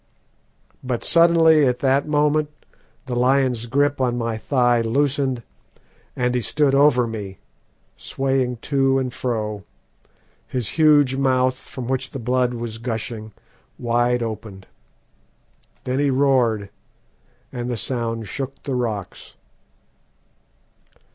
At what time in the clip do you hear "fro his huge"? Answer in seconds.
9.13-11.17